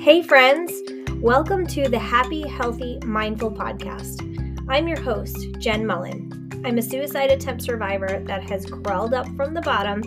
Hey, 0.00 0.22
friends! 0.22 0.72
Welcome 1.16 1.66
to 1.66 1.86
the 1.86 1.98
Happy, 1.98 2.48
Healthy, 2.48 3.00
Mindful 3.04 3.50
podcast. 3.50 4.22
I'm 4.66 4.88
your 4.88 4.98
host, 4.98 5.36
Jenn 5.58 5.86
Mullen. 5.86 6.50
I'm 6.64 6.78
a 6.78 6.82
suicide 6.82 7.30
attempt 7.30 7.60
survivor 7.60 8.22
that 8.24 8.42
has 8.48 8.64
crawled 8.64 9.12
up 9.12 9.28
from 9.36 9.52
the 9.52 9.60
bottom 9.60 10.00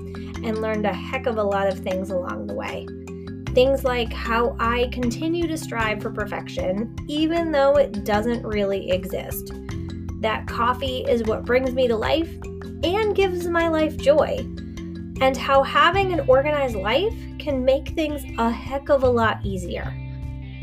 and 0.43 0.63
learned 0.63 0.87
a 0.87 0.93
heck 0.93 1.27
of 1.27 1.37
a 1.37 1.43
lot 1.43 1.67
of 1.67 1.77
things 1.77 2.09
along 2.09 2.47
the 2.47 2.55
way. 2.55 2.87
Things 3.53 3.83
like 3.83 4.11
how 4.11 4.55
I 4.59 4.89
continue 4.91 5.45
to 5.45 5.59
strive 5.59 6.01
for 6.01 6.09
perfection, 6.09 6.95
even 7.07 7.51
though 7.51 7.77
it 7.77 8.03
doesn't 8.03 8.43
really 8.43 8.89
exist. 8.89 9.53
That 10.21 10.47
coffee 10.47 11.05
is 11.07 11.21
what 11.21 11.45
brings 11.45 11.73
me 11.73 11.87
to 11.87 11.95
life 11.95 12.35
and 12.83 13.15
gives 13.15 13.47
my 13.47 13.67
life 13.67 13.95
joy. 13.97 14.43
And 15.23 15.37
how 15.37 15.63
having 15.63 16.11
an 16.11 16.25
organized 16.27 16.75
life 16.75 17.13
can 17.39 17.63
make 17.63 17.87
things 17.87 18.25
a 18.37 18.51
heck 18.51 18.89
of 18.89 19.03
a 19.03 19.09
lot 19.09 19.39
easier. 19.45 19.85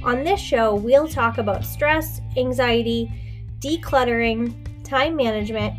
On 0.05 0.23
this 0.23 0.39
show, 0.39 0.75
we'll 0.75 1.09
talk 1.09 1.39
about 1.39 1.65
stress, 1.65 2.21
anxiety, 2.37 3.11
decluttering, 3.61 4.85
time 4.85 5.17
management, 5.17 5.73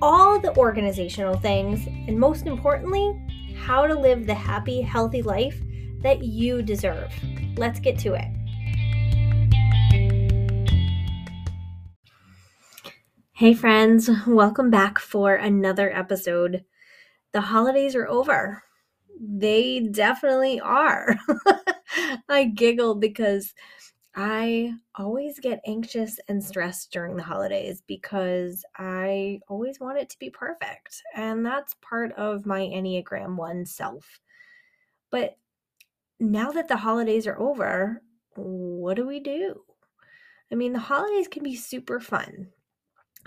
all 0.00 0.40
the 0.40 0.56
organizational 0.56 1.36
things, 1.36 1.86
and 1.86 2.18
most 2.18 2.46
importantly, 2.46 3.14
how 3.54 3.86
to 3.86 3.92
live 3.92 4.26
the 4.26 4.34
happy, 4.34 4.80
healthy 4.80 5.20
life 5.20 5.60
that 6.00 6.24
you 6.24 6.62
deserve. 6.62 7.12
Let's 7.58 7.80
get 7.80 7.98
to 7.98 8.14
it. 8.14 8.28
Hey, 13.34 13.52
friends, 13.52 14.08
welcome 14.26 14.70
back 14.70 14.98
for 14.98 15.34
another 15.34 15.94
episode. 15.94 16.64
The 17.32 17.40
holidays 17.40 17.94
are 17.94 18.08
over 18.08 18.62
they 19.20 19.80
definitely 19.80 20.60
are. 20.60 21.16
I 22.28 22.44
giggled 22.44 23.00
because 23.00 23.54
I 24.14 24.74
always 24.94 25.38
get 25.40 25.60
anxious 25.66 26.18
and 26.28 26.42
stressed 26.42 26.90
during 26.90 27.16
the 27.16 27.22
holidays 27.22 27.82
because 27.86 28.64
I 28.76 29.40
always 29.48 29.78
want 29.78 29.98
it 29.98 30.08
to 30.10 30.18
be 30.18 30.30
perfect. 30.30 31.02
And 31.14 31.44
that's 31.44 31.74
part 31.82 32.12
of 32.12 32.46
my 32.46 32.60
Enneagram 32.60 33.36
1 33.36 33.66
self. 33.66 34.20
But 35.10 35.36
now 36.18 36.50
that 36.52 36.68
the 36.68 36.76
holidays 36.76 37.26
are 37.26 37.38
over, 37.38 38.02
what 38.34 38.96
do 38.96 39.06
we 39.06 39.20
do? 39.20 39.62
I 40.50 40.54
mean, 40.54 40.72
the 40.72 40.78
holidays 40.78 41.28
can 41.28 41.42
be 41.42 41.56
super 41.56 42.00
fun. 42.00 42.48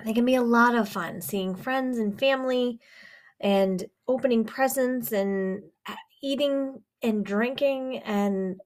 They 0.06 0.14
can 0.14 0.26
be 0.26 0.36
a 0.36 0.42
lot 0.42 0.76
of 0.76 0.88
fun 0.88 1.22
seeing 1.22 1.56
friends 1.56 1.98
and 1.98 2.18
family 2.18 2.80
and 3.42 3.86
opening 4.08 4.44
presents 4.44 5.12
and 5.12 5.64
uh, 5.88 5.96
eating 6.22 6.82
and 7.02 7.26
drinking 7.26 8.00
and 8.00 8.60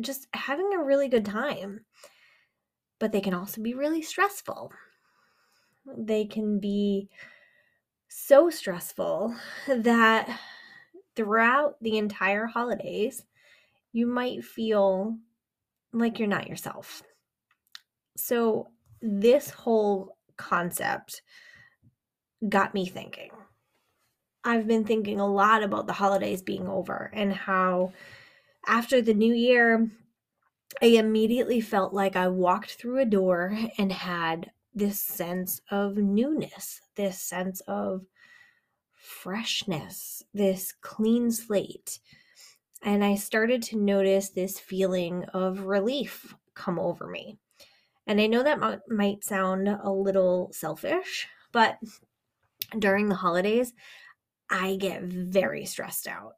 just 0.00 0.26
having 0.32 0.72
a 0.74 0.82
really 0.82 1.08
good 1.08 1.24
time. 1.24 1.84
But 2.98 3.12
they 3.12 3.20
can 3.20 3.34
also 3.34 3.60
be 3.60 3.74
really 3.74 4.02
stressful. 4.02 4.72
They 5.98 6.24
can 6.24 6.58
be 6.60 7.08
so 8.08 8.48
stressful 8.48 9.34
that 9.68 10.40
throughout 11.16 11.76
the 11.82 11.98
entire 11.98 12.46
holidays, 12.46 13.24
you 13.92 14.06
might 14.06 14.44
feel 14.44 15.16
like 15.92 16.18
you're 16.18 16.28
not 16.28 16.48
yourself. 16.48 17.02
So, 18.16 18.68
this 19.02 19.50
whole 19.50 20.16
concept 20.36 21.22
got 22.48 22.72
me 22.72 22.86
thinking 22.86 23.30
I've 24.44 24.66
been 24.66 24.84
thinking 24.84 25.20
a 25.20 25.26
lot 25.26 25.62
about 25.62 25.86
the 25.86 25.94
holidays 25.94 26.42
being 26.42 26.68
over 26.68 27.10
and 27.14 27.32
how 27.32 27.92
after 28.66 29.00
the 29.00 29.14
new 29.14 29.32
year, 29.32 29.90
I 30.82 30.86
immediately 30.86 31.60
felt 31.60 31.94
like 31.94 32.16
I 32.16 32.28
walked 32.28 32.72
through 32.74 32.98
a 32.98 33.06
door 33.06 33.56
and 33.78 33.92
had 33.92 34.50
this 34.74 35.00
sense 35.00 35.60
of 35.70 35.96
newness, 35.96 36.80
this 36.94 37.20
sense 37.20 37.60
of 37.62 38.04
freshness, 38.92 40.22
this 40.34 40.72
clean 40.80 41.30
slate. 41.30 42.00
And 42.82 43.04
I 43.04 43.14
started 43.14 43.62
to 43.64 43.76
notice 43.76 44.28
this 44.28 44.58
feeling 44.58 45.24
of 45.32 45.60
relief 45.60 46.34
come 46.54 46.78
over 46.78 47.06
me. 47.06 47.38
And 48.06 48.20
I 48.20 48.26
know 48.26 48.42
that 48.42 48.82
might 48.88 49.24
sound 49.24 49.68
a 49.68 49.90
little 49.90 50.50
selfish, 50.52 51.28
but 51.52 51.78
during 52.78 53.08
the 53.08 53.14
holidays, 53.14 53.72
I 54.50 54.76
get 54.76 55.02
very 55.02 55.64
stressed 55.64 56.06
out 56.06 56.34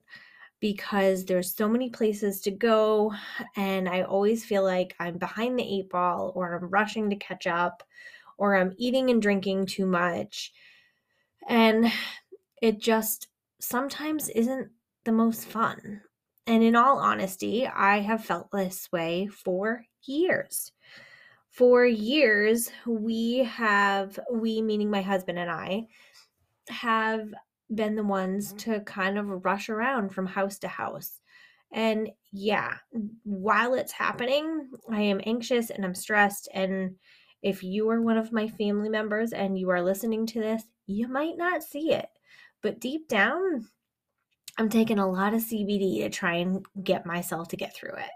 because 0.61 1.25
there's 1.25 1.55
so 1.55 1.69
many 1.69 1.91
places 1.91 2.41
to 2.43 2.51
go 2.51 3.13
and 3.57 3.89
I 3.89 4.03
always 4.03 4.45
feel 4.45 4.65
like 4.65 4.95
I'm 4.99 5.19
behind 5.19 5.59
the 5.59 5.65
eight 5.65 5.91
ball 5.91 6.33
or 6.35 6.55
I'm 6.55 6.71
rushing 6.71 7.11
to 7.11 7.17
catch 7.17 7.47
up 7.47 7.83
or 8.39 8.57
I'm 8.57 8.75
eating 8.79 9.11
and 9.11 9.21
drinking 9.21 9.67
too 9.67 9.87
much. 9.87 10.53
And 11.49 11.93
it 12.63 12.81
just 12.81 13.29
sometimes 13.61 14.29
isn't 14.29 14.71
the 15.05 15.13
most 15.13 15.45
fun. 15.47 16.01
And 16.47 16.63
in 16.63 16.77
all 16.77 16.99
honesty, 16.99 17.67
I 17.67 18.01
have 18.01 18.25
felt 18.25 18.51
this 18.53 18.91
way 18.93 19.27
for 19.27 19.85
years. 20.05 20.73
For 21.51 21.85
years, 21.85 22.71
we 22.87 23.39
have, 23.39 24.19
we 24.33 24.63
meaning 24.63 24.91
my 24.91 25.03
husband 25.03 25.39
and 25.39 25.51
I, 25.51 25.87
have 26.69 27.33
been 27.75 27.97
the 27.97 28.05
ones 28.05 28.49
mm-hmm. 28.49 28.73
to 28.73 28.81
kind 28.81 29.19
of 29.19 29.45
rush 29.45 29.69
around 29.69 30.11
from 30.11 30.27
house 30.27 30.59
to 30.61 30.69
house. 30.69 31.21
And 31.73 32.11
yeah, 32.33 32.77
while 33.25 33.75
it's 33.75 33.93
happening, 33.93 34.71
I 34.91 35.01
am 35.03 35.21
anxious 35.27 35.71
and 35.71 35.85
I'm 35.85 35.95
stressed. 35.95 36.49
And 36.55 36.97
if 37.43 37.63
you 37.63 37.91
are 37.91 38.01
one 38.01 38.17
of 38.17 38.33
my 38.33 38.49
family 38.49 38.89
members 38.89 39.33
and 39.33 39.59
you 39.59 39.71
are 39.71 39.83
listening 39.83 40.27
to 40.27 40.41
this, 40.41 40.63
you 40.87 41.09
might 41.09 41.37
not 41.37 41.63
see 41.63 41.93
it. 41.93 42.07
But 42.63 42.81
deep 42.81 43.09
down, 43.09 43.67
I'm 44.59 44.69
taking 44.69 44.99
a 44.99 45.11
lot 45.11 45.35
of 45.35 45.43
CBD 45.43 46.03
to 46.03 46.09
try 46.09 46.37
and 46.37 46.65
get 46.83 47.05
myself 47.05 47.49
to 47.49 47.57
get 47.57 47.75
through 47.75 47.97
it 47.97 48.11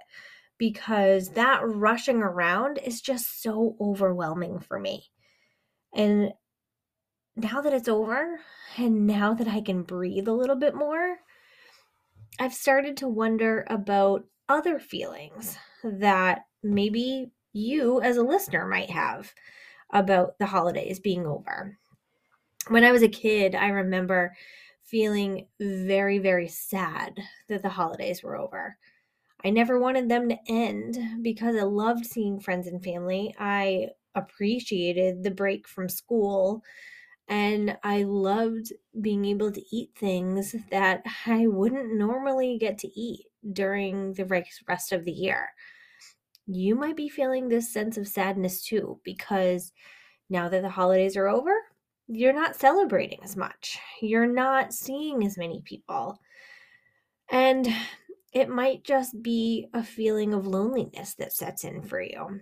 because 0.58 1.30
that 1.30 1.60
rushing 1.64 2.22
around 2.22 2.78
is 2.78 3.00
just 3.00 3.42
so 3.42 3.76
overwhelming 3.80 4.58
for 4.60 4.78
me. 4.78 5.04
And 5.94 6.32
now 7.40 7.60
that 7.60 7.72
it's 7.72 7.88
over 7.88 8.40
and 8.76 9.06
now 9.06 9.34
that 9.34 9.48
I 9.48 9.60
can 9.60 9.82
breathe 9.82 10.28
a 10.28 10.32
little 10.32 10.56
bit 10.56 10.74
more, 10.74 11.16
I've 12.38 12.54
started 12.54 12.96
to 12.98 13.08
wonder 13.08 13.64
about 13.68 14.24
other 14.48 14.78
feelings 14.78 15.56
that 15.82 16.40
maybe 16.62 17.32
you 17.52 18.00
as 18.00 18.16
a 18.16 18.22
listener 18.22 18.66
might 18.66 18.90
have 18.90 19.32
about 19.92 20.38
the 20.38 20.46
holidays 20.46 21.00
being 21.00 21.26
over. 21.26 21.78
When 22.68 22.84
I 22.84 22.92
was 22.92 23.02
a 23.02 23.08
kid, 23.08 23.54
I 23.54 23.68
remember 23.68 24.34
feeling 24.82 25.46
very, 25.60 26.18
very 26.18 26.48
sad 26.48 27.18
that 27.48 27.62
the 27.62 27.68
holidays 27.68 28.22
were 28.22 28.36
over. 28.36 28.76
I 29.44 29.50
never 29.50 29.78
wanted 29.78 30.08
them 30.08 30.28
to 30.28 30.38
end 30.48 30.98
because 31.22 31.56
I 31.56 31.62
loved 31.62 32.04
seeing 32.04 32.40
friends 32.40 32.66
and 32.66 32.82
family. 32.82 33.34
I 33.38 33.88
appreciated 34.14 35.22
the 35.22 35.30
break 35.30 35.66
from 35.66 35.88
school 35.88 36.62
and 37.30 37.78
I 37.84 38.02
loved 38.02 38.72
being 39.00 39.24
able 39.24 39.52
to 39.52 39.62
eat 39.74 39.92
things 39.96 40.56
that 40.70 41.04
I 41.26 41.46
wouldn't 41.46 41.96
normally 41.96 42.58
get 42.58 42.76
to 42.78 42.88
eat 43.00 43.26
during 43.52 44.12
the 44.14 44.26
rest 44.66 44.92
of 44.92 45.04
the 45.04 45.12
year. 45.12 45.50
You 46.46 46.74
might 46.74 46.96
be 46.96 47.08
feeling 47.08 47.48
this 47.48 47.72
sense 47.72 47.96
of 47.96 48.08
sadness 48.08 48.62
too, 48.62 48.98
because 49.04 49.72
now 50.28 50.48
that 50.48 50.62
the 50.62 50.68
holidays 50.68 51.16
are 51.16 51.28
over, 51.28 51.54
you're 52.08 52.32
not 52.32 52.56
celebrating 52.56 53.20
as 53.22 53.36
much. 53.36 53.78
You're 54.02 54.26
not 54.26 54.74
seeing 54.74 55.24
as 55.24 55.38
many 55.38 55.62
people. 55.64 56.18
And 57.30 57.68
it 58.32 58.48
might 58.48 58.82
just 58.82 59.22
be 59.22 59.68
a 59.72 59.84
feeling 59.84 60.34
of 60.34 60.48
loneliness 60.48 61.14
that 61.14 61.32
sets 61.32 61.62
in 61.62 61.82
for 61.82 62.02
you. 62.02 62.40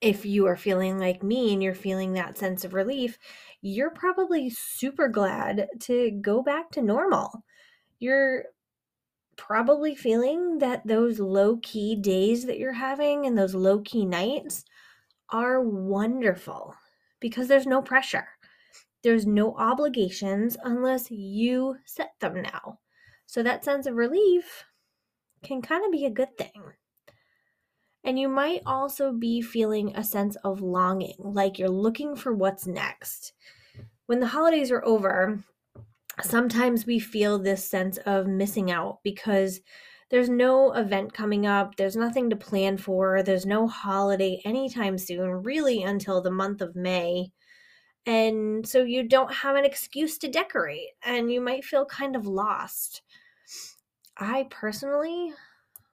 If 0.00 0.26
you 0.26 0.46
are 0.46 0.56
feeling 0.56 0.98
like 0.98 1.22
me 1.22 1.52
and 1.52 1.62
you're 1.62 1.74
feeling 1.74 2.12
that 2.12 2.36
sense 2.36 2.64
of 2.64 2.74
relief, 2.74 3.18
you're 3.62 3.90
probably 3.90 4.50
super 4.50 5.08
glad 5.08 5.68
to 5.80 6.10
go 6.20 6.42
back 6.42 6.70
to 6.72 6.82
normal. 6.82 7.44
You're 7.98 8.44
probably 9.36 9.94
feeling 9.94 10.58
that 10.58 10.86
those 10.86 11.18
low 11.20 11.58
key 11.62 11.96
days 11.96 12.46
that 12.46 12.58
you're 12.58 12.72
having 12.72 13.26
and 13.26 13.36
those 13.36 13.54
low 13.54 13.80
key 13.80 14.04
nights 14.04 14.64
are 15.30 15.60
wonderful 15.60 16.74
because 17.20 17.48
there's 17.48 17.66
no 17.66 17.82
pressure. 17.82 18.28
There's 19.02 19.26
no 19.26 19.54
obligations 19.56 20.56
unless 20.64 21.10
you 21.10 21.76
set 21.84 22.12
them 22.20 22.42
now. 22.42 22.80
So 23.26 23.42
that 23.42 23.64
sense 23.64 23.86
of 23.86 23.94
relief 23.94 24.64
can 25.42 25.62
kind 25.62 25.84
of 25.84 25.92
be 25.92 26.06
a 26.06 26.10
good 26.10 26.36
thing. 26.36 26.62
And 28.06 28.20
you 28.20 28.28
might 28.28 28.62
also 28.64 29.12
be 29.12 29.42
feeling 29.42 29.94
a 29.96 30.04
sense 30.04 30.36
of 30.44 30.62
longing, 30.62 31.16
like 31.18 31.58
you're 31.58 31.68
looking 31.68 32.14
for 32.14 32.32
what's 32.32 32.64
next. 32.64 33.32
When 34.06 34.20
the 34.20 34.28
holidays 34.28 34.70
are 34.70 34.84
over, 34.84 35.42
sometimes 36.22 36.86
we 36.86 37.00
feel 37.00 37.36
this 37.36 37.68
sense 37.68 37.98
of 38.06 38.28
missing 38.28 38.70
out 38.70 39.00
because 39.02 39.60
there's 40.08 40.28
no 40.28 40.72
event 40.74 41.14
coming 41.14 41.46
up, 41.46 41.74
there's 41.74 41.96
nothing 41.96 42.30
to 42.30 42.36
plan 42.36 42.76
for, 42.76 43.24
there's 43.24 43.44
no 43.44 43.66
holiday 43.66 44.40
anytime 44.44 44.98
soon, 44.98 45.42
really 45.42 45.82
until 45.82 46.22
the 46.22 46.30
month 46.30 46.60
of 46.60 46.76
May. 46.76 47.32
And 48.06 48.64
so 48.64 48.84
you 48.84 49.02
don't 49.08 49.34
have 49.34 49.56
an 49.56 49.64
excuse 49.64 50.16
to 50.18 50.28
decorate 50.28 50.90
and 51.02 51.32
you 51.32 51.40
might 51.40 51.64
feel 51.64 51.84
kind 51.84 52.14
of 52.14 52.24
lost. 52.24 53.02
I 54.16 54.46
personally 54.48 55.32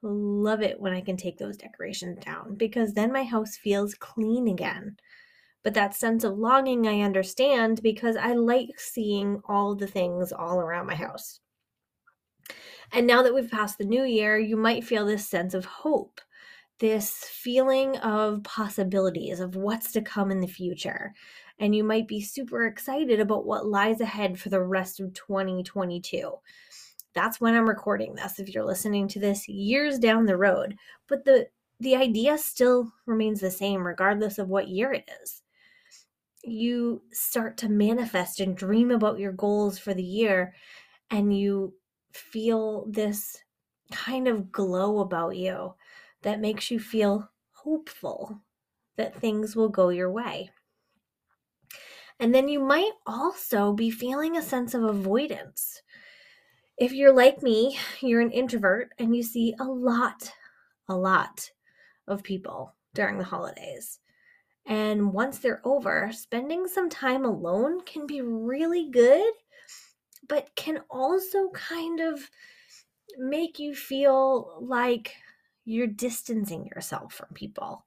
love 0.03 0.61
it 0.61 0.79
when 0.79 0.93
I 0.93 1.01
can 1.01 1.17
take 1.17 1.37
those 1.37 1.57
decorations 1.57 2.23
down 2.23 2.55
because 2.55 2.93
then 2.93 3.11
my 3.11 3.23
house 3.23 3.55
feels 3.55 3.95
clean 3.95 4.47
again. 4.47 4.97
But 5.63 5.73
that 5.75 5.95
sense 5.95 6.23
of 6.23 6.37
longing 6.37 6.87
I 6.87 7.01
understand 7.01 7.81
because 7.81 8.17
I 8.17 8.33
like 8.33 8.77
seeing 8.77 9.41
all 9.45 9.75
the 9.75 9.87
things 9.87 10.33
all 10.33 10.59
around 10.59 10.87
my 10.87 10.95
house. 10.95 11.39
And 12.91 13.07
now 13.07 13.23
that 13.23 13.33
we've 13.33 13.49
passed 13.49 13.77
the 13.77 13.85
new 13.85 14.03
year, 14.03 14.37
you 14.37 14.57
might 14.57 14.83
feel 14.83 15.05
this 15.05 15.27
sense 15.27 15.53
of 15.53 15.65
hope, 15.65 16.19
this 16.79 17.23
feeling 17.23 17.97
of 17.97 18.43
possibilities 18.43 19.39
of 19.39 19.55
what's 19.55 19.93
to 19.93 20.01
come 20.01 20.31
in 20.31 20.41
the 20.41 20.47
future. 20.47 21.13
And 21.59 21.73
you 21.73 21.83
might 21.83 22.07
be 22.07 22.19
super 22.19 22.65
excited 22.65 23.19
about 23.19 23.45
what 23.45 23.65
lies 23.65 24.01
ahead 24.01 24.37
for 24.37 24.49
the 24.49 24.61
rest 24.61 24.99
of 24.99 25.13
2022. 25.13 26.33
That's 27.13 27.39
when 27.39 27.55
I'm 27.55 27.67
recording 27.67 28.15
this 28.15 28.39
if 28.39 28.49
you're 28.49 28.65
listening 28.65 29.07
to 29.09 29.19
this 29.19 29.47
years 29.47 29.99
down 29.99 30.25
the 30.25 30.37
road. 30.37 30.77
But 31.07 31.25
the 31.25 31.49
the 31.79 31.95
idea 31.95 32.37
still 32.37 32.91
remains 33.05 33.41
the 33.41 33.51
same 33.51 33.85
regardless 33.85 34.37
of 34.37 34.47
what 34.49 34.67
year 34.69 34.93
it 34.93 35.09
is. 35.21 35.41
You 36.43 37.03
start 37.11 37.57
to 37.57 37.69
manifest 37.69 38.39
and 38.39 38.55
dream 38.55 38.91
about 38.91 39.19
your 39.19 39.31
goals 39.31 39.79
for 39.79 39.93
the 39.93 40.03
year 40.03 40.53
and 41.11 41.37
you 41.37 41.75
feel 42.13 42.85
this 42.89 43.43
kind 43.91 44.27
of 44.27 44.51
glow 44.51 44.99
about 44.99 45.37
you 45.37 45.75
that 46.23 46.39
makes 46.39 46.71
you 46.71 46.79
feel 46.79 47.29
hopeful 47.51 48.41
that 48.97 49.15
things 49.15 49.55
will 49.55 49.69
go 49.69 49.89
your 49.89 50.11
way. 50.11 50.51
And 52.19 52.33
then 52.33 52.47
you 52.47 52.59
might 52.59 52.91
also 53.05 53.73
be 53.73 53.91
feeling 53.91 54.37
a 54.37 54.41
sense 54.41 54.73
of 54.73 54.83
avoidance. 54.83 55.81
If 56.77 56.93
you're 56.93 57.13
like 57.13 57.43
me, 57.43 57.77
you're 58.01 58.21
an 58.21 58.31
introvert 58.31 58.91
and 58.97 59.15
you 59.15 59.23
see 59.23 59.55
a 59.59 59.65
lot, 59.65 60.31
a 60.89 60.95
lot 60.95 61.49
of 62.07 62.23
people 62.23 62.73
during 62.93 63.17
the 63.17 63.23
holidays. 63.23 63.99
And 64.65 65.13
once 65.13 65.39
they're 65.39 65.61
over, 65.65 66.09
spending 66.13 66.67
some 66.67 66.89
time 66.89 67.25
alone 67.25 67.81
can 67.81 68.07
be 68.07 68.21
really 68.21 68.89
good 68.89 69.33
but 70.27 70.49
can 70.55 70.79
also 70.89 71.49
kind 71.49 71.99
of 71.99 72.29
make 73.17 73.59
you 73.59 73.75
feel 73.75 74.57
like 74.61 75.15
you're 75.65 75.87
distancing 75.87 76.65
yourself 76.65 77.13
from 77.13 77.27
people. 77.33 77.85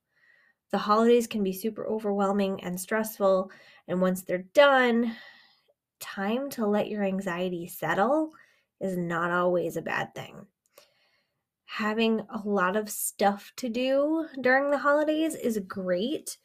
The 0.72 0.78
holidays 0.78 1.26
can 1.26 1.42
be 1.42 1.52
super 1.52 1.86
overwhelming 1.86 2.62
and 2.62 2.78
stressful, 2.78 3.50
and 3.88 4.00
once 4.00 4.22
they're 4.22 4.44
done, 4.54 5.16
time 6.00 6.50
to 6.50 6.66
let 6.66 6.88
your 6.88 7.04
anxiety 7.04 7.66
settle 7.66 8.30
is 8.81 8.96
not 8.96 9.31
always 9.31 9.76
a 9.76 9.82
bad 9.82 10.14
thing. 10.14 10.46
Having 11.67 12.20
a 12.31 12.40
lot 12.44 12.76
of 12.76 12.90
stuff 12.90 13.52
to 13.56 13.69
do 13.69 14.26
during 14.40 14.70
the 14.70 14.78
holidays 14.78 15.34
is 15.34 15.58
great, 15.67 16.38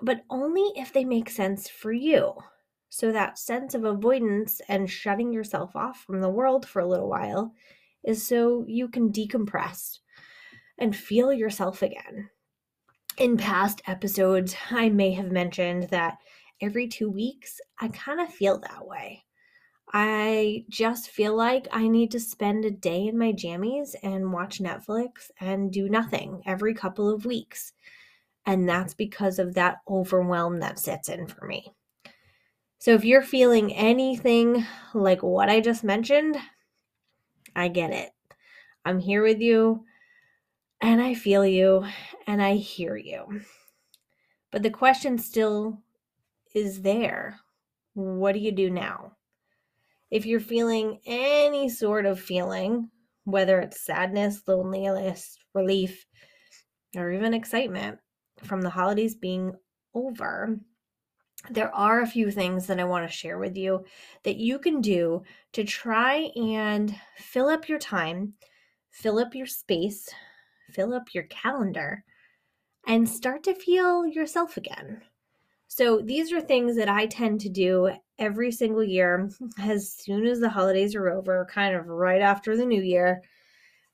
but 0.00 0.22
only 0.30 0.72
if 0.76 0.92
they 0.92 1.04
make 1.04 1.30
sense 1.30 1.68
for 1.68 1.92
you. 1.92 2.32
So, 2.88 3.10
that 3.10 3.38
sense 3.38 3.74
of 3.74 3.84
avoidance 3.84 4.60
and 4.68 4.88
shutting 4.88 5.32
yourself 5.32 5.74
off 5.74 6.04
from 6.04 6.20
the 6.20 6.30
world 6.30 6.64
for 6.66 6.80
a 6.80 6.86
little 6.86 7.08
while 7.08 7.52
is 8.04 8.26
so 8.26 8.64
you 8.68 8.86
can 8.88 9.12
decompress 9.12 9.98
and 10.78 10.94
feel 10.94 11.32
yourself 11.32 11.82
again. 11.82 12.30
In 13.18 13.36
past 13.36 13.82
episodes, 13.86 14.54
I 14.70 14.88
may 14.90 15.12
have 15.12 15.30
mentioned 15.30 15.84
that 15.90 16.18
every 16.60 16.88
two 16.88 17.10
weeks, 17.10 17.60
I 17.80 17.88
kind 17.88 18.20
of 18.20 18.32
feel 18.32 18.58
that 18.60 18.86
way. 18.86 19.23
I 19.96 20.64
just 20.68 21.10
feel 21.10 21.36
like 21.36 21.68
I 21.70 21.86
need 21.86 22.10
to 22.10 22.20
spend 22.20 22.64
a 22.64 22.70
day 22.72 23.06
in 23.06 23.16
my 23.16 23.32
jammies 23.32 23.94
and 24.02 24.32
watch 24.32 24.58
Netflix 24.58 25.30
and 25.40 25.70
do 25.70 25.88
nothing 25.88 26.42
every 26.44 26.74
couple 26.74 27.08
of 27.08 27.24
weeks. 27.24 27.72
And 28.44 28.68
that's 28.68 28.92
because 28.92 29.38
of 29.38 29.54
that 29.54 29.76
overwhelm 29.88 30.58
that 30.58 30.80
sets 30.80 31.08
in 31.08 31.28
for 31.28 31.46
me. 31.46 31.72
So 32.80 32.92
if 32.94 33.04
you're 33.04 33.22
feeling 33.22 33.72
anything 33.72 34.66
like 34.94 35.22
what 35.22 35.48
I 35.48 35.60
just 35.60 35.84
mentioned, 35.84 36.38
I 37.54 37.68
get 37.68 37.92
it. 37.92 38.10
I'm 38.84 38.98
here 38.98 39.22
with 39.22 39.38
you 39.38 39.84
and 40.80 41.00
I 41.00 41.14
feel 41.14 41.46
you 41.46 41.86
and 42.26 42.42
I 42.42 42.56
hear 42.56 42.96
you. 42.96 43.42
But 44.50 44.64
the 44.64 44.70
question 44.70 45.18
still 45.18 45.78
is 46.52 46.82
there. 46.82 47.38
What 47.94 48.32
do 48.32 48.40
you 48.40 48.50
do 48.50 48.70
now? 48.70 49.12
If 50.14 50.26
you're 50.26 50.38
feeling 50.38 51.00
any 51.06 51.68
sort 51.68 52.06
of 52.06 52.20
feeling, 52.20 52.88
whether 53.24 53.58
it's 53.58 53.84
sadness, 53.84 54.42
loneliness, 54.46 55.36
relief, 55.54 56.06
or 56.94 57.10
even 57.10 57.34
excitement 57.34 57.98
from 58.44 58.60
the 58.60 58.70
holidays 58.70 59.16
being 59.16 59.54
over, 59.92 60.56
there 61.50 61.74
are 61.74 62.00
a 62.00 62.06
few 62.06 62.30
things 62.30 62.68
that 62.68 62.78
I 62.78 62.84
want 62.84 63.10
to 63.10 63.12
share 63.12 63.38
with 63.38 63.56
you 63.56 63.84
that 64.22 64.36
you 64.36 64.60
can 64.60 64.80
do 64.80 65.24
to 65.52 65.64
try 65.64 66.30
and 66.36 66.94
fill 67.16 67.48
up 67.48 67.68
your 67.68 67.80
time, 67.80 68.34
fill 68.92 69.18
up 69.18 69.34
your 69.34 69.46
space, 69.46 70.08
fill 70.70 70.94
up 70.94 71.12
your 71.12 71.24
calendar, 71.24 72.04
and 72.86 73.08
start 73.08 73.42
to 73.42 73.54
feel 73.56 74.06
yourself 74.06 74.56
again. 74.56 75.02
So, 75.66 76.00
these 76.00 76.32
are 76.32 76.40
things 76.40 76.76
that 76.76 76.88
I 76.88 77.06
tend 77.06 77.40
to 77.40 77.48
do 77.48 77.90
every 78.18 78.52
single 78.52 78.84
year 78.84 79.30
as 79.60 79.92
soon 79.92 80.26
as 80.26 80.40
the 80.40 80.48
holidays 80.48 80.94
are 80.94 81.08
over, 81.08 81.46
kind 81.50 81.74
of 81.74 81.86
right 81.86 82.22
after 82.22 82.56
the 82.56 82.66
new 82.66 82.82
year. 82.82 83.22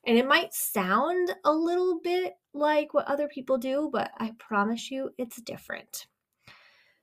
And 0.06 0.16
it 0.16 0.26
might 0.26 0.54
sound 0.54 1.34
a 1.44 1.52
little 1.52 2.00
bit 2.02 2.34
like 2.52 2.94
what 2.94 3.06
other 3.06 3.28
people 3.28 3.58
do, 3.58 3.90
but 3.92 4.10
I 4.18 4.32
promise 4.38 4.90
you 4.90 5.10
it's 5.18 5.40
different. 5.42 6.06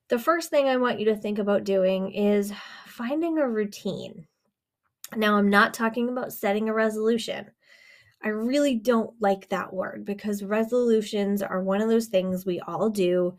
The 0.09 0.19
first 0.19 0.49
thing 0.49 0.67
I 0.67 0.77
want 0.77 0.99
you 0.99 1.05
to 1.05 1.15
think 1.15 1.37
about 1.37 1.63
doing 1.63 2.11
is 2.13 2.53
finding 2.85 3.37
a 3.37 3.49
routine. 3.49 4.25
Now, 5.15 5.37
I'm 5.37 5.49
not 5.49 5.73
talking 5.73 6.09
about 6.09 6.33
setting 6.33 6.69
a 6.69 6.73
resolution. 6.73 7.45
I 8.23 8.29
really 8.29 8.75
don't 8.75 9.13
like 9.21 9.47
that 9.49 9.71
word 9.71 10.05
because 10.05 10.43
resolutions 10.43 11.41
are 11.41 11.61
one 11.61 11.81
of 11.81 11.89
those 11.89 12.07
things 12.07 12.45
we 12.45 12.59
all 12.61 12.89
do, 12.89 13.37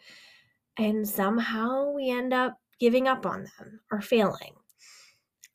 and 0.77 1.09
somehow 1.09 1.91
we 1.91 2.11
end 2.11 2.33
up 2.33 2.59
giving 2.79 3.09
up 3.09 3.27
on 3.27 3.49
them 3.59 3.81
or 3.91 4.01
failing. 4.01 4.55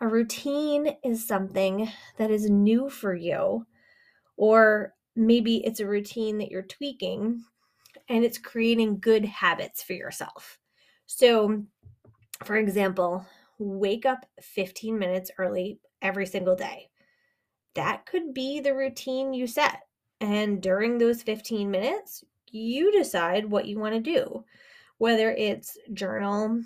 A 0.02 0.08
routine 0.08 0.98
is 1.04 1.26
something 1.28 1.90
that 2.18 2.30
is 2.30 2.50
new 2.50 2.90
for 2.90 3.16
you, 3.16 3.66
or 4.36 4.94
maybe 5.16 5.66
it's 5.66 5.80
a 5.80 5.88
routine 5.88 6.38
that 6.40 6.50
you're 6.50 6.64
tweaking 6.64 7.44
and 8.10 8.24
it's 8.24 8.38
creating 8.38 9.00
good 9.00 9.24
habits 9.24 9.82
for 9.82 9.94
yourself. 9.94 10.60
So, 11.06 11.64
for 12.44 12.58
example, 12.58 13.26
wake 13.60 14.06
up 14.06 14.26
15 14.42 14.98
minutes 14.98 15.32
early 15.38 15.80
every 16.02 16.26
single 16.26 16.56
day. 16.56 16.90
That 17.76 18.06
could 18.06 18.34
be 18.34 18.60
the 18.60 18.76
routine 18.76 19.34
you 19.34 19.48
set. 19.48 19.84
And 20.20 20.62
during 20.62 20.98
those 20.98 21.24
15 21.24 21.70
minutes, 21.70 22.24
you 22.52 22.92
decide 22.92 23.46
what 23.46 23.66
you 23.66 23.80
want 23.80 23.96
to 23.96 24.00
do, 24.00 24.44
whether 24.98 25.32
it's 25.32 25.78
journal, 25.94 26.62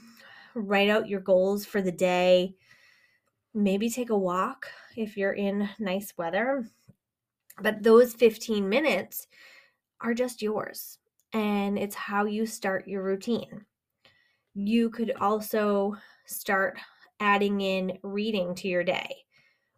write 0.58 0.90
out 0.90 1.08
your 1.10 1.20
goals 1.22 1.66
for 1.66 1.82
the 1.82 1.92
day, 1.92 2.56
maybe 3.54 3.90
take 3.90 4.10
a 4.10 4.18
walk 4.18 4.68
if 4.96 5.18
you're 5.18 5.34
in 5.34 5.70
nice 5.80 6.14
weather. 6.18 6.68
But 7.62 7.84
those 7.84 8.14
15 8.14 8.68
minutes 8.68 9.28
are 10.02 10.14
just 10.14 10.42
yours, 10.42 11.00
and 11.34 11.78
it's 11.78 11.96
how 11.96 12.26
you 12.26 12.46
start 12.46 12.88
your 12.88 13.04
routine 13.04 13.66
you 14.58 14.90
could 14.90 15.14
also 15.22 15.96
start 16.26 16.80
adding 17.20 17.62
in 17.62 18.00
reading 18.02 18.56
to 18.56 18.68
your 18.68 18.84
day. 18.84 19.16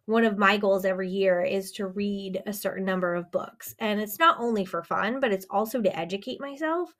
One 0.06 0.24
of 0.24 0.38
my 0.38 0.56
goals 0.56 0.86
every 0.86 1.10
year 1.10 1.42
is 1.42 1.70
to 1.72 1.88
read 1.88 2.42
a 2.46 2.52
certain 2.52 2.84
number 2.86 3.14
of 3.14 3.30
books. 3.30 3.74
And 3.78 4.00
it's 4.00 4.18
not 4.18 4.40
only 4.40 4.64
for 4.64 4.82
fun, 4.82 5.20
but 5.20 5.32
it's 5.32 5.46
also 5.50 5.82
to 5.82 5.98
educate 5.98 6.40
myself. 6.40 6.94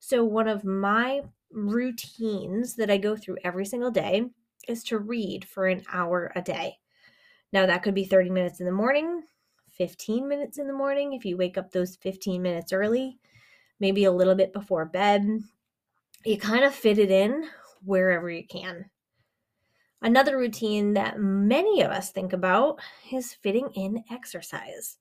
So, 0.00 0.24
one 0.24 0.48
of 0.48 0.64
my 0.64 1.20
routines 1.50 2.74
that 2.76 2.90
I 2.90 2.98
go 2.98 3.16
through 3.16 3.38
every 3.44 3.66
single 3.66 3.90
day 3.90 4.24
is 4.68 4.84
to 4.84 4.98
read 4.98 5.44
for 5.44 5.66
an 5.66 5.82
hour 5.92 6.32
a 6.34 6.42
day. 6.42 6.78
Now, 7.52 7.66
that 7.66 7.82
could 7.82 7.94
be 7.94 8.04
30 8.04 8.30
minutes 8.30 8.60
in 8.60 8.66
the 8.66 8.72
morning, 8.72 9.22
15 9.72 10.28
minutes 10.28 10.58
in 10.58 10.66
the 10.66 10.72
morning 10.72 11.12
if 11.12 11.24
you 11.24 11.36
wake 11.36 11.56
up 11.56 11.70
those 11.70 11.96
15 11.96 12.42
minutes 12.42 12.72
early, 12.72 13.18
maybe 13.80 14.04
a 14.04 14.12
little 14.12 14.34
bit 14.34 14.52
before 14.52 14.84
bed, 14.84 15.26
you 16.24 16.36
kind 16.36 16.64
of 16.64 16.74
fit 16.74 16.98
it 16.98 17.10
in 17.10 17.48
wherever 17.84 18.28
you 18.28 18.46
can. 18.46 18.90
Another 20.02 20.36
routine 20.36 20.94
that 20.94 21.18
many 21.18 21.82
of 21.82 21.90
us 21.90 22.10
think 22.10 22.32
about 22.32 22.80
is 23.12 23.34
fitting 23.34 23.68
in 23.74 24.04
exercise. 24.10 24.98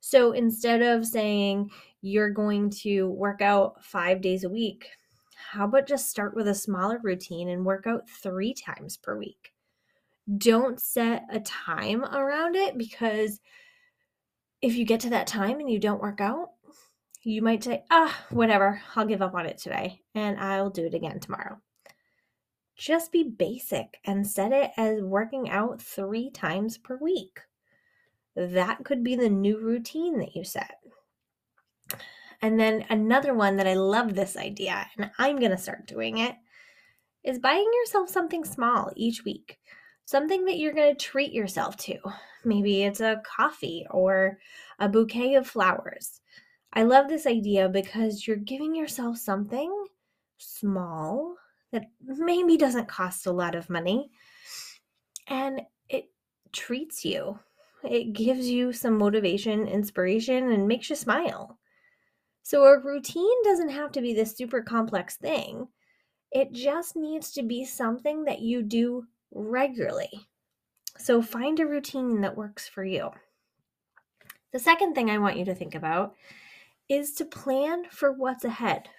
So 0.00 0.32
instead 0.32 0.82
of 0.82 1.06
saying 1.06 1.70
you're 2.02 2.30
going 2.30 2.70
to 2.82 3.08
work 3.08 3.42
out 3.42 3.82
five 3.82 4.20
days 4.20 4.44
a 4.44 4.50
week, 4.50 4.86
how 5.54 5.66
about 5.66 5.86
just 5.86 6.10
start 6.10 6.34
with 6.34 6.48
a 6.48 6.54
smaller 6.54 6.98
routine 7.00 7.48
and 7.48 7.64
work 7.64 7.86
out 7.86 8.08
three 8.08 8.52
times 8.52 8.96
per 8.96 9.16
week? 9.16 9.52
Don't 10.36 10.80
set 10.80 11.26
a 11.30 11.38
time 11.38 12.04
around 12.04 12.56
it 12.56 12.76
because 12.76 13.40
if 14.60 14.74
you 14.74 14.84
get 14.84 14.98
to 15.00 15.10
that 15.10 15.28
time 15.28 15.60
and 15.60 15.70
you 15.70 15.78
don't 15.78 16.02
work 16.02 16.20
out, 16.20 16.48
you 17.22 17.40
might 17.40 17.62
say, 17.62 17.84
ah, 17.88 18.24
whatever, 18.30 18.82
I'll 18.96 19.06
give 19.06 19.22
up 19.22 19.34
on 19.34 19.46
it 19.46 19.58
today 19.58 20.00
and 20.16 20.40
I'll 20.40 20.70
do 20.70 20.86
it 20.86 20.94
again 20.94 21.20
tomorrow. 21.20 21.60
Just 22.76 23.12
be 23.12 23.22
basic 23.22 23.98
and 24.04 24.26
set 24.26 24.50
it 24.50 24.72
as 24.76 25.02
working 25.02 25.50
out 25.50 25.80
three 25.80 26.30
times 26.30 26.78
per 26.78 26.96
week. 26.96 27.38
That 28.34 28.84
could 28.84 29.04
be 29.04 29.14
the 29.14 29.30
new 29.30 29.60
routine 29.60 30.18
that 30.18 30.34
you 30.34 30.42
set. 30.42 30.80
And 32.44 32.60
then 32.60 32.84
another 32.90 33.32
one 33.32 33.56
that 33.56 33.66
I 33.66 33.72
love 33.72 34.14
this 34.14 34.36
idea, 34.36 34.86
and 34.98 35.10
I'm 35.16 35.38
going 35.38 35.52
to 35.52 35.56
start 35.56 35.86
doing 35.86 36.18
it, 36.18 36.34
is 37.24 37.38
buying 37.38 37.66
yourself 37.80 38.10
something 38.10 38.44
small 38.44 38.92
each 38.96 39.24
week. 39.24 39.58
Something 40.04 40.44
that 40.44 40.58
you're 40.58 40.74
going 40.74 40.94
to 40.94 41.06
treat 41.06 41.32
yourself 41.32 41.74
to. 41.78 41.96
Maybe 42.44 42.82
it's 42.82 43.00
a 43.00 43.22
coffee 43.24 43.86
or 43.90 44.36
a 44.78 44.90
bouquet 44.90 45.36
of 45.36 45.46
flowers. 45.46 46.20
I 46.74 46.82
love 46.82 47.08
this 47.08 47.26
idea 47.26 47.70
because 47.70 48.26
you're 48.26 48.36
giving 48.36 48.74
yourself 48.74 49.16
something 49.16 49.72
small 50.36 51.36
that 51.72 51.86
maybe 52.02 52.58
doesn't 52.58 52.88
cost 52.88 53.24
a 53.24 53.32
lot 53.32 53.54
of 53.54 53.70
money 53.70 54.10
and 55.28 55.62
it 55.88 56.10
treats 56.52 57.06
you. 57.06 57.38
It 57.82 58.12
gives 58.12 58.50
you 58.50 58.74
some 58.74 58.98
motivation, 58.98 59.66
inspiration, 59.66 60.52
and 60.52 60.68
makes 60.68 60.90
you 60.90 60.96
smile. 60.96 61.58
So, 62.44 62.64
a 62.64 62.78
routine 62.78 63.42
doesn't 63.42 63.70
have 63.70 63.90
to 63.92 64.02
be 64.02 64.12
this 64.12 64.36
super 64.36 64.60
complex 64.60 65.16
thing. 65.16 65.66
It 66.30 66.52
just 66.52 66.94
needs 66.94 67.32
to 67.32 67.42
be 67.42 67.64
something 67.64 68.24
that 68.24 68.40
you 68.40 68.62
do 68.62 69.06
regularly. 69.32 70.28
So, 70.98 71.22
find 71.22 71.58
a 71.58 71.66
routine 71.66 72.20
that 72.20 72.36
works 72.36 72.68
for 72.68 72.84
you. 72.84 73.12
The 74.52 74.58
second 74.58 74.94
thing 74.94 75.08
I 75.08 75.16
want 75.16 75.38
you 75.38 75.46
to 75.46 75.54
think 75.54 75.74
about 75.74 76.16
is 76.86 77.14
to 77.14 77.24
plan 77.24 77.84
for 77.90 78.12
what's 78.12 78.44
ahead. 78.44 78.90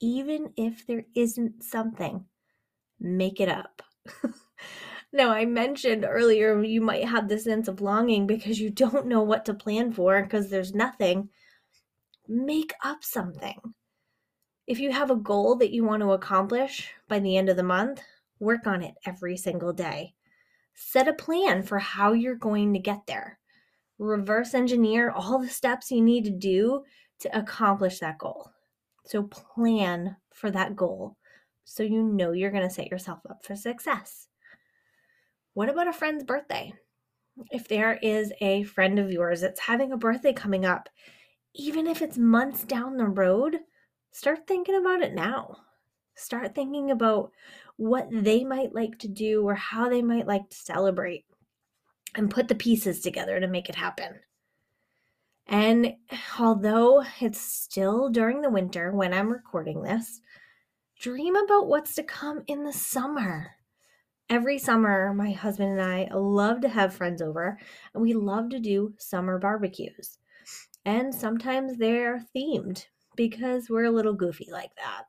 Even 0.00 0.54
if 0.56 0.86
there 0.86 1.04
isn't 1.14 1.62
something, 1.62 2.24
make 2.98 3.40
it 3.40 3.50
up. 3.50 3.82
now, 5.12 5.28
I 5.28 5.44
mentioned 5.44 6.06
earlier 6.08 6.62
you 6.62 6.80
might 6.80 7.04
have 7.04 7.28
this 7.28 7.44
sense 7.44 7.68
of 7.68 7.82
longing 7.82 8.26
because 8.26 8.58
you 8.58 8.70
don't 8.70 9.06
know 9.06 9.22
what 9.22 9.44
to 9.44 9.54
plan 9.54 9.92
for 9.92 10.22
because 10.22 10.48
there's 10.48 10.72
nothing. 10.72 11.28
Make 12.28 12.74
up 12.84 13.02
something. 13.02 13.58
If 14.66 14.78
you 14.78 14.92
have 14.92 15.10
a 15.10 15.16
goal 15.16 15.56
that 15.56 15.72
you 15.72 15.84
want 15.84 16.02
to 16.02 16.12
accomplish 16.12 16.92
by 17.08 17.18
the 17.18 17.36
end 17.36 17.48
of 17.48 17.56
the 17.56 17.62
month, 17.62 18.02
work 18.38 18.66
on 18.66 18.82
it 18.82 18.94
every 19.06 19.36
single 19.36 19.72
day. 19.72 20.14
Set 20.74 21.08
a 21.08 21.14
plan 21.14 21.62
for 21.62 21.78
how 21.78 22.12
you're 22.12 22.36
going 22.36 22.74
to 22.74 22.78
get 22.78 23.06
there 23.06 23.38
reverse 23.98 24.54
engineer 24.54 25.10
all 25.10 25.38
the 25.38 25.48
steps 25.48 25.90
you 25.90 26.00
need 26.00 26.24
to 26.24 26.30
do 26.30 26.84
to 27.20 27.38
accomplish 27.38 27.98
that 27.98 28.18
goal. 28.18 28.50
So 29.04 29.24
plan 29.24 30.16
for 30.32 30.50
that 30.50 30.76
goal 30.76 31.16
so 31.64 31.82
you 31.82 32.02
know 32.02 32.32
you're 32.32 32.50
going 32.50 32.66
to 32.66 32.74
set 32.74 32.90
yourself 32.90 33.20
up 33.28 33.44
for 33.44 33.56
success. 33.56 34.28
What 35.54 35.68
about 35.68 35.88
a 35.88 35.92
friend's 35.92 36.24
birthday? 36.24 36.72
If 37.50 37.68
there 37.68 37.98
is 38.02 38.32
a 38.40 38.62
friend 38.64 38.98
of 38.98 39.12
yours 39.12 39.40
that's 39.40 39.60
having 39.60 39.92
a 39.92 39.96
birthday 39.96 40.32
coming 40.32 40.64
up, 40.64 40.88
even 41.58 41.88
if 41.88 42.00
it's 42.00 42.16
months 42.16 42.64
down 42.64 42.96
the 42.96 43.06
road, 43.06 43.58
start 44.12 44.46
thinking 44.46 44.76
about 44.76 45.02
it 45.02 45.12
now. 45.12 45.56
Start 46.14 46.54
thinking 46.54 46.90
about 46.90 47.32
what 47.76 48.08
they 48.10 48.44
might 48.44 48.74
like 48.74 48.98
to 49.00 49.08
do 49.08 49.42
or 49.46 49.54
how 49.54 49.88
they 49.88 50.00
might 50.00 50.26
like 50.26 50.48
to 50.48 50.56
celebrate 50.56 51.24
and 52.14 52.30
put 52.30 52.48
the 52.48 52.54
pieces 52.54 53.00
together 53.00 53.38
to 53.38 53.48
make 53.48 53.68
it 53.68 53.74
happen. 53.74 54.20
And 55.46 55.94
although 56.38 57.04
it's 57.20 57.40
still 57.40 58.08
during 58.08 58.40
the 58.40 58.50
winter 58.50 58.92
when 58.92 59.12
I'm 59.12 59.30
recording 59.30 59.82
this, 59.82 60.20
dream 61.00 61.34
about 61.36 61.66
what's 61.66 61.94
to 61.96 62.02
come 62.02 62.42
in 62.46 62.64
the 62.64 62.72
summer. 62.72 63.52
Every 64.30 64.58
summer, 64.58 65.14
my 65.14 65.32
husband 65.32 65.72
and 65.72 65.82
I 65.82 66.08
love 66.12 66.60
to 66.60 66.68
have 66.68 66.94
friends 66.94 67.22
over, 67.22 67.58
and 67.94 68.02
we 68.02 68.12
love 68.12 68.50
to 68.50 68.60
do 68.60 68.94
summer 68.98 69.38
barbecues. 69.38 70.18
And 70.84 71.14
sometimes 71.14 71.76
they're 71.76 72.24
themed 72.34 72.86
because 73.16 73.68
we're 73.68 73.84
a 73.84 73.90
little 73.90 74.14
goofy 74.14 74.48
like 74.50 74.74
that. 74.76 75.04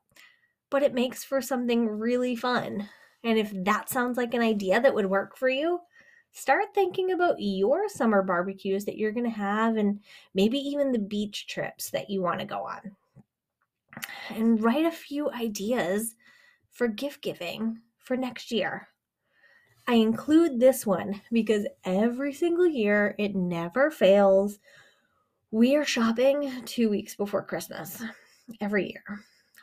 But 0.68 0.82
it 0.82 0.94
makes 0.94 1.24
for 1.24 1.40
something 1.40 1.86
really 1.86 2.36
fun. 2.36 2.88
And 3.24 3.38
if 3.38 3.52
that 3.64 3.88
sounds 3.88 4.16
like 4.16 4.34
an 4.34 4.40
idea 4.40 4.80
that 4.80 4.94
would 4.94 5.06
work 5.06 5.36
for 5.36 5.48
you, 5.48 5.80
start 6.32 6.74
thinking 6.74 7.12
about 7.12 7.36
your 7.38 7.88
summer 7.88 8.22
barbecues 8.22 8.84
that 8.84 8.96
you're 8.96 9.12
going 9.12 9.24
to 9.24 9.30
have 9.30 9.76
and 9.76 10.00
maybe 10.34 10.58
even 10.58 10.92
the 10.92 10.98
beach 10.98 11.46
trips 11.46 11.90
that 11.90 12.10
you 12.10 12.22
want 12.22 12.40
to 12.40 12.46
go 12.46 12.66
on. 12.66 12.96
And 14.30 14.62
write 14.62 14.84
a 14.84 14.92
few 14.92 15.30
ideas 15.30 16.14
for 16.70 16.88
gift 16.88 17.22
giving 17.22 17.80
for 17.98 18.16
next 18.16 18.52
year. 18.52 18.88
I 19.86 19.94
include 19.94 20.60
this 20.60 20.86
one 20.86 21.20
because 21.32 21.66
every 21.84 22.32
single 22.32 22.66
year 22.66 23.14
it 23.18 23.34
never 23.34 23.90
fails. 23.90 24.58
We 25.52 25.74
are 25.74 25.84
shopping 25.84 26.62
two 26.64 26.88
weeks 26.88 27.16
before 27.16 27.42
Christmas 27.42 28.00
every 28.60 28.88
year. 28.88 29.02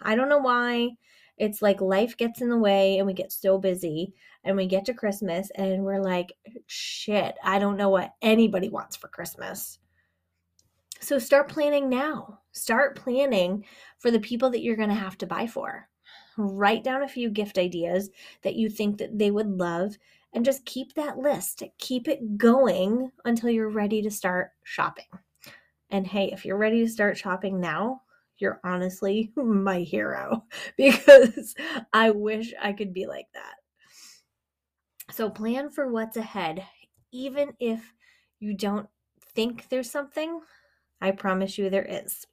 I 0.01 0.15
don't 0.15 0.27
know 0.27 0.37
why. 0.37 0.89
It's 1.37 1.61
like 1.61 1.79
life 1.79 2.17
gets 2.17 2.41
in 2.41 2.49
the 2.49 2.57
way 2.57 2.97
and 2.97 3.07
we 3.07 3.13
get 3.13 3.31
so 3.31 3.57
busy 3.57 4.13
and 4.43 4.57
we 4.57 4.65
get 4.65 4.83
to 4.85 4.93
Christmas 4.93 5.49
and 5.55 5.85
we're 5.85 6.01
like, 6.01 6.33
shit, 6.65 7.35
I 7.41 7.59
don't 7.59 7.77
know 7.77 7.87
what 7.87 8.15
anybody 8.21 8.67
wants 8.67 8.97
for 8.97 9.07
Christmas. 9.07 9.79
So 10.99 11.19
start 11.19 11.47
planning 11.47 11.89
now. 11.89 12.39
Start 12.51 12.97
planning 12.97 13.63
for 13.97 14.11
the 14.11 14.19
people 14.19 14.49
that 14.49 14.63
you're 14.63 14.75
going 14.75 14.89
to 14.89 14.95
have 14.95 15.17
to 15.19 15.25
buy 15.25 15.47
for. 15.47 15.87
Write 16.37 16.83
down 16.83 17.03
a 17.03 17.07
few 17.07 17.29
gift 17.29 17.57
ideas 17.57 18.09
that 18.41 18.55
you 18.55 18.69
think 18.69 18.97
that 18.97 19.17
they 19.17 19.31
would 19.31 19.57
love 19.57 19.97
and 20.33 20.43
just 20.43 20.65
keep 20.65 20.95
that 20.95 21.17
list. 21.17 21.63
Keep 21.77 22.09
it 22.09 22.37
going 22.37 23.11
until 23.23 23.49
you're 23.49 23.69
ready 23.69 24.01
to 24.01 24.11
start 24.11 24.51
shopping. 24.63 25.05
And 25.89 26.05
hey, 26.05 26.31
if 26.31 26.45
you're 26.45 26.57
ready 26.57 26.83
to 26.83 26.91
start 26.91 27.17
shopping 27.17 27.59
now, 27.59 28.01
you're 28.37 28.59
honestly 28.63 29.31
my 29.35 29.79
hero 29.79 30.45
because 30.77 31.55
I 31.93 32.11
wish 32.11 32.53
I 32.61 32.73
could 32.73 32.93
be 32.93 33.05
like 33.05 33.27
that. 33.33 33.55
So 35.11 35.29
plan 35.29 35.69
for 35.69 35.91
what's 35.91 36.17
ahead, 36.17 36.65
even 37.11 37.53
if 37.59 37.93
you 38.39 38.53
don't 38.53 38.87
think 39.33 39.69
there's 39.69 39.89
something, 39.89 40.41
I 40.99 41.11
promise 41.11 41.57
you 41.57 41.69
there 41.69 41.87
is. 41.89 42.27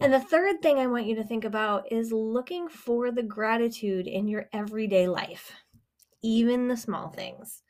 And 0.00 0.12
the 0.12 0.20
third 0.20 0.62
thing 0.62 0.78
I 0.78 0.86
want 0.86 1.06
you 1.06 1.16
to 1.16 1.24
think 1.24 1.44
about 1.44 1.90
is 1.90 2.12
looking 2.12 2.68
for 2.68 3.10
the 3.10 3.22
gratitude 3.22 4.06
in 4.06 4.28
your 4.28 4.48
everyday 4.52 5.08
life, 5.08 5.52
even 6.22 6.68
the 6.68 6.76
small 6.76 7.08
things. 7.08 7.62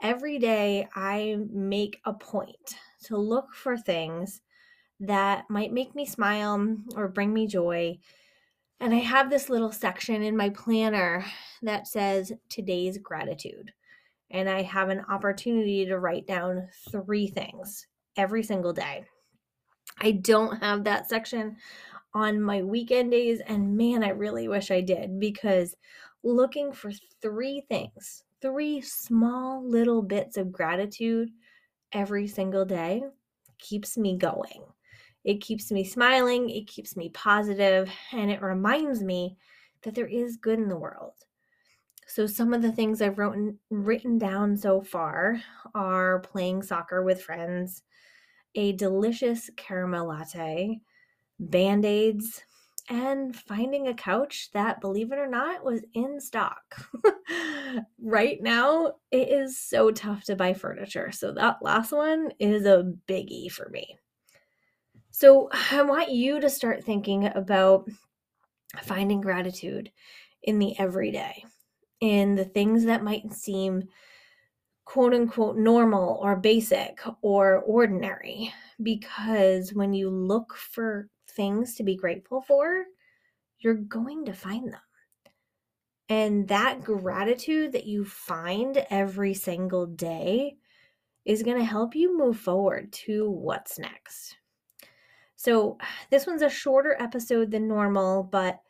Every 0.00 0.38
day, 0.38 0.88
I 0.94 1.38
make 1.50 2.00
a 2.04 2.12
point 2.12 2.76
to 3.06 3.16
look 3.16 3.54
for 3.54 3.76
things 3.76 4.40
that 5.00 5.50
might 5.50 5.72
make 5.72 5.94
me 5.94 6.06
smile 6.06 6.58
mm, 6.58 6.78
or 6.96 7.08
bring 7.08 7.32
me 7.32 7.46
joy. 7.46 7.98
And 8.80 8.94
I 8.94 8.98
have 8.98 9.30
this 9.30 9.48
little 9.48 9.72
section 9.72 10.22
in 10.22 10.36
my 10.36 10.50
planner 10.50 11.24
that 11.62 11.86
says 11.86 12.32
today's 12.48 12.98
gratitude. 12.98 13.72
And 14.30 14.48
I 14.48 14.62
have 14.62 14.88
an 14.88 15.04
opportunity 15.08 15.84
to 15.86 15.98
write 15.98 16.26
down 16.26 16.68
three 16.90 17.26
things 17.26 17.86
every 18.16 18.42
single 18.42 18.72
day. 18.72 19.04
I 19.98 20.12
don't 20.12 20.62
have 20.62 20.84
that 20.84 21.08
section 21.08 21.56
on 22.14 22.40
my 22.40 22.62
weekend 22.62 23.10
days. 23.10 23.40
And 23.46 23.76
man, 23.76 24.02
I 24.02 24.10
really 24.10 24.48
wish 24.48 24.70
I 24.70 24.80
did 24.80 25.18
because 25.20 25.76
looking 26.22 26.72
for 26.72 26.92
three 27.20 27.64
things, 27.68 28.24
three 28.40 28.80
small 28.80 29.68
little 29.68 30.02
bits 30.02 30.36
of 30.36 30.52
gratitude 30.52 31.30
every 31.92 32.26
single 32.26 32.64
day 32.64 33.02
keeps 33.58 33.96
me 33.96 34.16
going. 34.16 34.64
It 35.24 35.40
keeps 35.40 35.70
me 35.70 35.84
smiling, 35.84 36.50
it 36.50 36.66
keeps 36.66 36.96
me 36.96 37.10
positive, 37.10 37.88
and 38.12 38.30
it 38.30 38.42
reminds 38.42 39.02
me 39.02 39.36
that 39.82 39.94
there 39.94 40.06
is 40.06 40.36
good 40.36 40.58
in 40.58 40.68
the 40.68 40.76
world. 40.76 41.14
So 42.06 42.26
some 42.26 42.52
of 42.52 42.62
the 42.62 42.72
things 42.72 43.00
I've 43.00 43.18
written 43.18 43.58
written 43.70 44.18
down 44.18 44.56
so 44.56 44.82
far 44.82 45.40
are 45.74 46.20
playing 46.20 46.62
soccer 46.62 47.02
with 47.02 47.22
friends, 47.22 47.82
a 48.54 48.72
delicious 48.72 49.48
caramel 49.56 50.08
latte, 50.08 50.80
band-aids, 51.38 52.42
and 52.88 53.34
finding 53.34 53.88
a 53.88 53.94
couch 53.94 54.50
that, 54.52 54.80
believe 54.80 55.12
it 55.12 55.18
or 55.18 55.28
not, 55.28 55.64
was 55.64 55.82
in 55.94 56.20
stock. 56.20 56.88
right 58.02 58.42
now, 58.42 58.94
it 59.10 59.28
is 59.28 59.58
so 59.58 59.90
tough 59.90 60.24
to 60.24 60.36
buy 60.36 60.52
furniture. 60.54 61.12
So, 61.12 61.32
that 61.32 61.62
last 61.62 61.92
one 61.92 62.32
is 62.38 62.66
a 62.66 62.92
biggie 63.06 63.50
for 63.50 63.68
me. 63.68 63.98
So, 65.10 65.48
I 65.70 65.82
want 65.82 66.10
you 66.10 66.40
to 66.40 66.50
start 66.50 66.84
thinking 66.84 67.26
about 67.26 67.88
finding 68.82 69.20
gratitude 69.20 69.92
in 70.42 70.58
the 70.58 70.78
everyday, 70.78 71.44
in 72.00 72.34
the 72.34 72.44
things 72.44 72.84
that 72.84 73.04
might 73.04 73.32
seem 73.32 73.84
quote 74.84 75.14
unquote 75.14 75.56
normal 75.56 76.18
or 76.20 76.36
basic 76.36 77.00
or 77.22 77.60
ordinary. 77.60 78.52
Because 78.82 79.72
when 79.72 79.94
you 79.94 80.10
look 80.10 80.54
for 80.54 81.08
things 81.34 81.74
to 81.76 81.82
be 81.82 81.96
grateful 81.96 82.40
for, 82.42 82.84
you're 83.58 83.74
going 83.74 84.24
to 84.26 84.32
find 84.32 84.72
them. 84.72 84.80
And 86.08 86.48
that 86.48 86.82
gratitude 86.84 87.72
that 87.72 87.86
you 87.86 88.04
find 88.04 88.84
every 88.90 89.34
single 89.34 89.86
day 89.86 90.56
is 91.24 91.42
going 91.42 91.58
to 91.58 91.64
help 91.64 91.94
you 91.94 92.16
move 92.16 92.36
forward 92.36 92.92
to 92.92 93.30
what's 93.30 93.78
next. 93.78 94.36
So, 95.36 95.78
this 96.10 96.26
one's 96.26 96.42
a 96.42 96.50
shorter 96.50 96.96
episode 97.00 97.50
than 97.50 97.68
normal, 97.68 98.24
but 98.24 98.60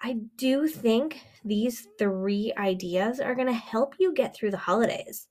I 0.00 0.18
do 0.36 0.68
think 0.68 1.20
these 1.44 1.88
three 1.98 2.52
ideas 2.58 3.20
are 3.20 3.34
going 3.34 3.46
to 3.46 3.54
help 3.54 3.94
you 3.98 4.12
get 4.12 4.34
through 4.34 4.50
the 4.50 4.56
holidays. 4.56 5.28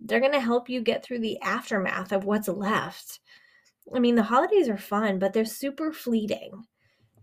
They're 0.00 0.20
going 0.20 0.32
to 0.32 0.40
help 0.40 0.70
you 0.70 0.80
get 0.80 1.04
through 1.04 1.18
the 1.18 1.38
aftermath 1.42 2.12
of 2.12 2.24
what's 2.24 2.48
left. 2.48 3.20
I 3.94 3.98
mean, 3.98 4.14
the 4.14 4.22
holidays 4.22 4.68
are 4.68 4.78
fun, 4.78 5.18
but 5.18 5.32
they're 5.32 5.44
super 5.44 5.92
fleeting. 5.92 6.64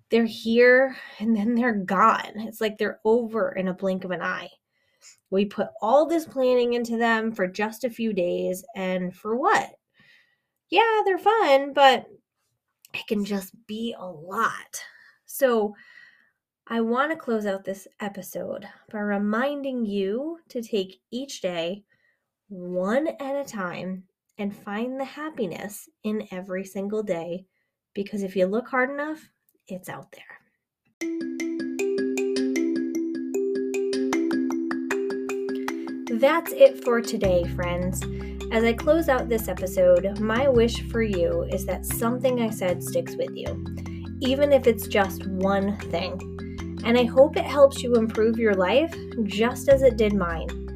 They're 0.10 0.26
here 0.26 0.96
and 1.20 1.36
then 1.36 1.56
they're 1.56 1.76
gone. 1.76 2.32
It's 2.36 2.62
like 2.62 2.78
they're 2.78 3.00
over 3.04 3.52
in 3.52 3.68
a 3.68 3.74
blink 3.74 4.04
of 4.04 4.12
an 4.12 4.22
eye. 4.22 4.50
We 5.30 5.46
put 5.46 5.70
all 5.82 6.06
this 6.06 6.26
planning 6.26 6.74
into 6.74 6.98
them 6.98 7.32
for 7.32 7.48
just 7.48 7.84
a 7.84 7.90
few 7.90 8.14
days, 8.14 8.64
and 8.76 9.14
for 9.14 9.36
what? 9.36 9.72
Yeah, 10.70 11.02
they're 11.06 11.18
fun, 11.18 11.74
but 11.74 12.06
it 12.94 13.06
can 13.08 13.26
just 13.26 13.54
be 13.68 13.94
a 13.98 14.06
lot. 14.06 14.82
So, 15.26 15.76
I 16.70 16.82
want 16.82 17.12
to 17.12 17.18
close 17.18 17.46
out 17.46 17.64
this 17.64 17.88
episode 18.02 18.68
by 18.92 19.00
reminding 19.00 19.86
you 19.86 20.40
to 20.50 20.62
take 20.62 21.00
each 21.12 21.42
day 21.42 21.84
one 22.50 23.08
at 23.08 23.36
a 23.36 23.46
time 23.46 24.04
and 24.38 24.56
find 24.56 25.00
the 25.00 25.06
happiness 25.06 25.90
in 26.04 26.28
every 26.32 26.64
single 26.64 27.04
day 27.04 27.46
because 27.94 28.22
if 28.24 28.36
you 28.36 28.46
look 28.46 28.68
hard 28.68 28.90
enough, 28.90 29.30
it's 29.68 29.90
out 29.90 30.12
there. 30.12 30.24
That's 36.20 36.52
it 36.52 36.84
for 36.84 37.02
today, 37.02 37.44
friends. 37.56 38.02
As 38.52 38.64
I 38.64 38.74
close 38.74 39.10
out 39.10 39.28
this 39.28 39.48
episode, 39.48 40.20
my 40.20 40.48
wish 40.48 40.82
for 40.90 41.02
you 41.02 41.44
is 41.52 41.66
that 41.66 41.86
something 41.86 42.42
I 42.42 42.50
said 42.50 42.82
sticks 42.82 43.16
with 43.16 43.36
you, 43.36 43.66
even 44.22 44.54
if 44.54 44.68
it's 44.68 44.88
just 44.88 45.28
one 45.28 45.78
thing. 45.92 46.20
And 46.86 46.98
I 46.98 47.04
hope 47.04 47.36
it 47.36 47.46
helps 47.46 47.84
you 47.84 47.96
improve 47.96 48.40
your 48.40 48.54
life 48.54 48.96
just 49.26 49.70
as 49.70 49.82
it 49.82 49.98
did 49.98 50.14
mine. 50.14 50.67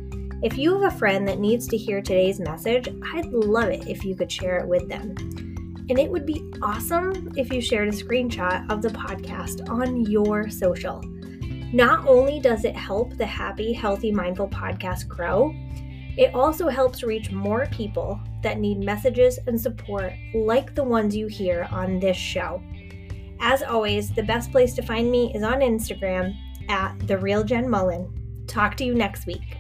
If 0.44 0.58
you 0.58 0.74
have 0.74 0.92
a 0.92 0.98
friend 0.98 1.28
that 1.28 1.38
needs 1.38 1.68
to 1.68 1.78
hear 1.78 2.02
today's 2.02 2.40
message, 2.40 2.88
I'd 3.14 3.28
love 3.28 3.70
it 3.70 3.88
if 3.88 4.04
you 4.04 4.16
could 4.16 4.32
share 4.32 4.58
it 4.58 4.68
with 4.68 4.90
them. 4.90 5.14
And 5.88 6.00
it 6.00 6.10
would 6.10 6.26
be 6.26 6.52
awesome 6.64 7.32
if 7.38 7.54
you 7.54 7.62
shared 7.62 7.90
a 7.90 7.92
screenshot 7.92 8.68
of 8.72 8.82
the 8.82 8.90
podcast 8.90 9.70
on 9.70 10.02
your 10.10 10.50
social. 10.50 11.00
Not 11.74 12.08
only 12.08 12.40
does 12.40 12.66
it 12.66 12.76
help 12.76 13.16
the 13.18 13.26
Happy, 13.26 13.72
Healthy, 13.72 14.12
Mindful 14.12 14.48
podcast 14.48 15.08
grow, 15.08 15.54
it 16.18 16.34
also 16.34 16.70
helps 16.70 17.04
reach 17.04 17.30
more 17.30 17.68
people 17.68 18.20
that 18.42 18.58
need 18.58 18.80
messages 18.80 19.38
and 19.46 19.62
support 19.62 20.12
like 20.34 20.74
the 20.74 20.84
ones 20.84 21.16
you 21.16 21.28
hear 21.28 21.68
on 21.70 22.00
this 22.00 22.18
show. 22.18 22.64
As 23.40 23.62
always, 23.62 24.12
the 24.12 24.24
best 24.24 24.52
place 24.52 24.74
to 24.74 24.82
find 24.82 25.12
me 25.12 25.32
is 25.36 25.44
on 25.44 25.60
Instagram 25.60 26.36
at 26.68 26.98
the 27.08 27.20
real 27.20 27.44
Jenn 27.44 27.70
Mullen. 27.70 28.12
Talk 28.48 28.76
to 28.78 28.84
you 28.84 28.96
next 28.96 29.28
week. 29.28 29.58